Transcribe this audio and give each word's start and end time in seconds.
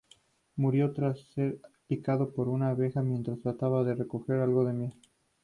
Murió 0.55 0.93
tras 0.93 1.19
ser 1.35 1.59
picado 1.85 2.33
por 2.33 2.47
una 2.49 2.69
abeja 2.69 3.03
mientras 3.03 3.39
trataba 3.39 3.83
de 3.83 3.93
recolectar 3.93 4.39
algo 4.39 4.65
de 4.65 4.73
miel. 4.73 4.93